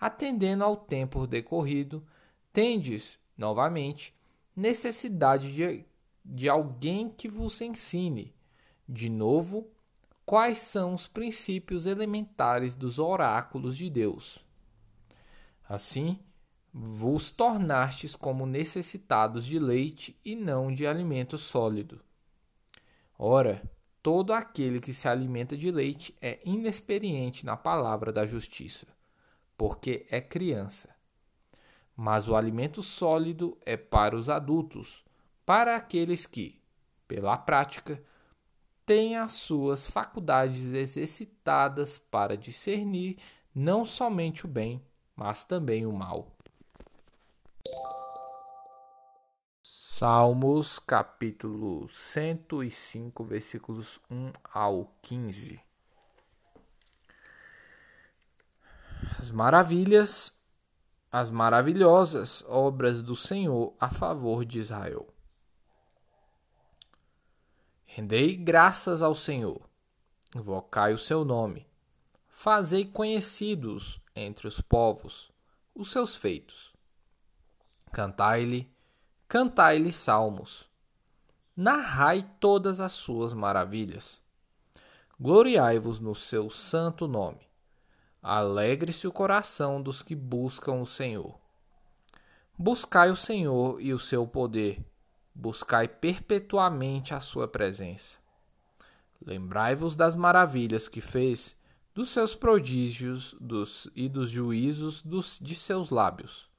atendendo 0.00 0.62
ao 0.62 0.76
tempo 0.76 1.26
decorrido, 1.26 2.06
tendes, 2.52 3.18
novamente, 3.36 4.14
necessidade 4.54 5.52
de, 5.52 5.84
de 6.24 6.48
alguém 6.48 7.10
que 7.10 7.28
vos 7.28 7.60
ensine, 7.60 8.32
de 8.88 9.08
novo, 9.08 9.68
quais 10.24 10.60
são 10.60 10.94
os 10.94 11.08
princípios 11.08 11.86
elementares 11.86 12.76
dos 12.76 13.00
oráculos 13.00 13.76
de 13.76 13.90
Deus. 13.90 14.38
Assim, 15.68 16.20
vos 16.72 17.32
tornastes 17.32 18.14
como 18.14 18.46
necessitados 18.46 19.44
de 19.44 19.58
leite 19.58 20.16
e 20.24 20.36
não 20.36 20.72
de 20.72 20.86
alimento 20.86 21.36
sólido. 21.36 22.00
Ora, 23.18 23.60
Todo 24.02 24.32
aquele 24.32 24.80
que 24.80 24.92
se 24.92 25.06
alimenta 25.06 25.56
de 25.56 25.70
leite 25.70 26.12
é 26.20 26.40
inexperiente 26.44 27.46
na 27.46 27.56
palavra 27.56 28.12
da 28.12 28.26
justiça, 28.26 28.88
porque 29.56 30.06
é 30.10 30.20
criança. 30.20 30.88
Mas 31.96 32.26
o 32.28 32.34
alimento 32.34 32.82
sólido 32.82 33.56
é 33.64 33.76
para 33.76 34.16
os 34.16 34.28
adultos, 34.28 35.04
para 35.46 35.76
aqueles 35.76 36.26
que, 36.26 36.60
pela 37.06 37.36
prática, 37.36 38.02
têm 38.84 39.16
as 39.16 39.34
suas 39.34 39.86
faculdades 39.86 40.72
exercitadas 40.72 41.96
para 41.96 42.36
discernir 42.36 43.18
não 43.54 43.84
somente 43.84 44.46
o 44.46 44.48
bem, 44.48 44.82
mas 45.14 45.44
também 45.44 45.86
o 45.86 45.92
mal. 45.92 46.36
Salmos 50.02 50.80
capítulo 50.80 51.88
105, 51.88 53.22
versículos 53.22 54.00
1 54.10 54.32
ao 54.52 54.92
15. 55.00 55.60
As 59.16 59.30
maravilhas, 59.30 60.36
as 61.08 61.30
maravilhosas 61.30 62.44
obras 62.48 63.00
do 63.00 63.14
Senhor 63.14 63.76
a 63.78 63.90
favor 63.90 64.44
de 64.44 64.58
Israel. 64.58 65.06
Rendei 67.86 68.34
graças 68.34 69.04
ao 69.04 69.14
Senhor, 69.14 69.70
invocai 70.34 70.94
o 70.94 70.98
seu 70.98 71.24
nome, 71.24 71.64
fazei 72.28 72.84
conhecidos 72.84 74.00
entre 74.16 74.48
os 74.48 74.60
povos 74.60 75.30
os 75.72 75.92
seus 75.92 76.16
feitos. 76.16 76.72
Cantai-lhe 77.92 78.68
Cantai-lhe 79.32 79.90
salmos. 79.90 80.68
Narrai 81.56 82.30
todas 82.38 82.80
as 82.80 82.92
suas 82.92 83.32
maravilhas. 83.32 84.20
Gloriai-vos 85.18 85.98
no 85.98 86.14
seu 86.14 86.50
santo 86.50 87.08
nome. 87.08 87.40
Alegre-se 88.22 89.06
o 89.06 89.10
coração 89.10 89.80
dos 89.80 90.02
que 90.02 90.14
buscam 90.14 90.82
o 90.82 90.86
Senhor. 90.86 91.34
Buscai 92.58 93.10
o 93.10 93.16
Senhor 93.16 93.80
e 93.80 93.94
o 93.94 93.98
seu 93.98 94.26
poder. 94.26 94.84
Buscai 95.34 95.88
perpetuamente 95.88 97.14
a 97.14 97.20
sua 97.20 97.48
presença. 97.48 98.18
Lembrai-vos 99.24 99.96
das 99.96 100.14
maravilhas 100.14 100.88
que 100.88 101.00
fez, 101.00 101.56
dos 101.94 102.10
seus 102.10 102.34
prodígios 102.34 103.34
dos, 103.40 103.88
e 103.96 104.10
dos 104.10 104.28
juízos 104.28 105.00
dos, 105.00 105.38
de 105.40 105.54
seus 105.54 105.88
lábios. 105.88 106.50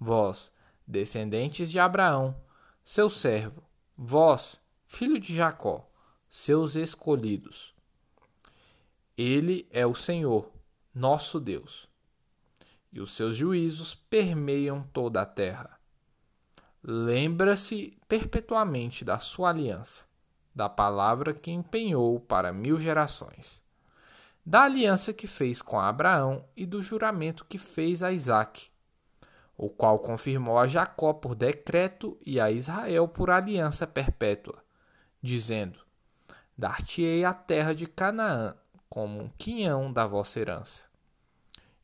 Vós, 0.00 0.50
descendentes 0.88 1.70
de 1.70 1.78
Abraão, 1.78 2.34
seu 2.82 3.10
servo, 3.10 3.62
vós, 3.94 4.58
filho 4.86 5.20
de 5.20 5.34
Jacó, 5.34 5.86
seus 6.30 6.76
escolhidos. 6.76 7.74
Ele 9.16 9.68
é 9.70 9.86
o 9.86 9.94
Senhor, 9.94 10.50
nosso 10.94 11.38
Deus, 11.38 11.86
e 12.90 13.00
os 13.00 13.14
seus 13.14 13.36
juízos 13.36 13.94
permeiam 13.94 14.82
toda 14.90 15.20
a 15.20 15.26
terra. 15.26 15.78
Lembra-se 16.82 17.98
perpetuamente 18.08 19.04
da 19.04 19.18
sua 19.18 19.50
aliança, 19.50 20.04
da 20.54 20.70
palavra 20.70 21.34
que 21.34 21.50
empenhou 21.50 22.18
para 22.18 22.50
mil 22.50 22.80
gerações, 22.80 23.60
da 24.46 24.62
aliança 24.62 25.12
que 25.12 25.26
fez 25.26 25.60
com 25.60 25.78
Abraão 25.78 26.48
e 26.56 26.64
do 26.64 26.80
juramento 26.80 27.44
que 27.44 27.58
fez 27.58 28.02
a 28.02 28.10
Isaque 28.10 28.70
o 29.58 29.68
qual 29.68 29.98
confirmou 29.98 30.56
a 30.56 30.68
Jacó 30.68 31.12
por 31.12 31.34
decreto 31.34 32.16
e 32.24 32.38
a 32.38 32.48
Israel 32.48 33.08
por 33.08 33.28
aliança 33.28 33.88
perpétua, 33.88 34.62
dizendo: 35.20 35.80
Dar-te-ei 36.56 37.24
a 37.24 37.34
terra 37.34 37.74
de 37.74 37.88
Canaã 37.88 38.56
como 38.88 39.20
um 39.20 39.28
quinhão 39.36 39.92
da 39.92 40.06
vossa 40.06 40.38
herança. 40.38 40.84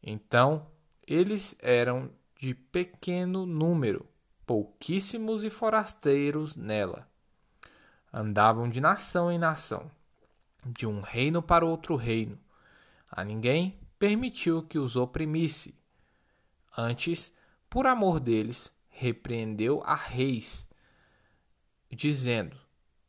Então 0.01 0.69
eles 1.05 1.57
eram 1.61 2.11
de 2.39 2.55
pequeno 2.55 3.45
número, 3.45 4.09
pouquíssimos 4.47 5.43
e 5.43 5.51
forasteiros 5.51 6.55
nela. 6.55 7.09
Andavam 8.13 8.69
de 8.69 8.81
nação 8.81 9.33
em 9.33 9.39
nação, 9.39 9.91
de 10.65 10.87
um 10.87 11.01
reino 11.01 11.43
para 11.43 11.67
outro 11.67 11.97
reino. 11.97 12.39
A 13.11 13.25
ninguém 13.25 13.81
permitiu 13.99 14.63
que 14.63 14.79
os 14.79 14.95
oprimisse. 14.95 15.75
Antes, 16.77 17.33
por 17.75 17.89
amor 17.89 18.21
deles, 18.21 18.73
repreendeu 18.87 19.83
a 19.85 19.97
reis, 19.97 20.65
dizendo: 21.91 22.57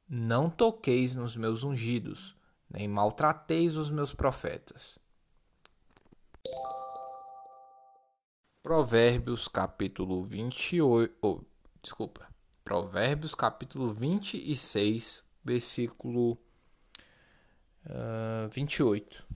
Não 0.10 0.50
toqueis 0.50 1.14
nos 1.14 1.36
meus 1.36 1.64
ungidos, 1.64 2.36
nem 2.68 2.88
maltrateis 2.88 3.76
os 3.76 3.92
meus 3.92 4.12
profetas. 4.12 4.98
Provérbios 8.64 9.48
capítulo 9.48 10.24
28, 10.24 11.16
oh, 11.22 11.42
desculpa, 11.80 12.28
Provérbios 12.64 13.36
capítulo 13.36 13.94
26, 13.94 15.24
versículo 15.44 16.40
uh, 17.86 18.50
28. 18.50 19.28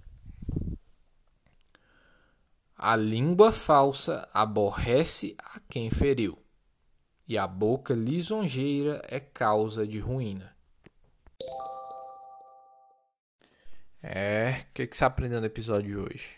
A 2.81 2.95
língua 2.95 3.51
falsa 3.51 4.29
aborrece 4.33 5.35
a 5.37 5.59
quem 5.67 5.91
feriu, 5.91 6.39
e 7.27 7.37
a 7.37 7.45
boca 7.45 7.93
lisonjeira 7.93 9.01
é 9.05 9.19
causa 9.19 9.85
de 9.85 9.99
ruína. 9.99 10.55
É, 14.01 14.61
o 14.61 14.73
que, 14.73 14.87
que 14.87 14.95
você 14.95 15.03
aprendeu 15.03 15.41
no 15.41 15.45
episódio 15.45 15.89
de 15.89 15.97
hoje? 15.97 16.29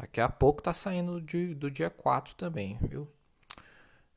Daqui 0.00 0.22
a 0.22 0.28
pouco 0.30 0.62
tá 0.62 0.72
saindo 0.72 1.20
de, 1.20 1.54
do 1.54 1.70
dia 1.70 1.90
4 1.90 2.34
também, 2.34 2.78
viu? 2.80 3.06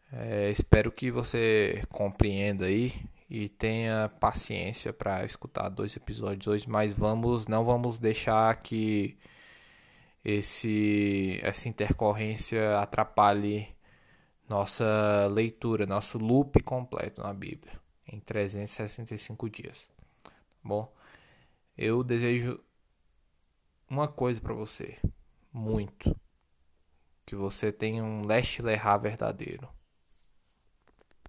É, 0.09 0.49
espero 0.51 0.89
que 0.89 1.11
você 1.11 1.83
compreenda 1.89 2.67
aí 2.67 2.93
e 3.29 3.49
tenha 3.49 4.09
paciência 4.21 4.93
para 4.93 5.25
escutar 5.25 5.67
dois 5.67 5.97
episódios 5.97 6.47
hoje, 6.47 6.69
mas 6.69 6.93
vamos, 6.93 7.45
não 7.47 7.65
vamos 7.65 7.99
deixar 7.99 8.55
que 8.55 9.17
esse 10.23 11.39
essa 11.41 11.67
intercorrência 11.67 12.79
atrapalhe 12.79 13.75
nossa 14.47 15.27
leitura, 15.27 15.85
nosso 15.85 16.17
loop 16.17 16.61
completo 16.63 17.21
na 17.21 17.33
Bíblia 17.33 17.73
em 18.07 18.19
365 18.19 19.49
dias. 19.49 19.89
Tá 20.23 20.31
bom, 20.63 20.93
eu 21.77 22.03
desejo 22.03 22.59
uma 23.89 24.07
coisa 24.07 24.39
para 24.41 24.53
você, 24.53 24.97
muito, 25.51 26.15
que 27.25 27.35
você 27.35 27.71
tenha 27.71 28.03
um 28.03 28.25
leste 28.25 28.61
lerrar 28.61 28.99
verdadeiro. 28.99 29.67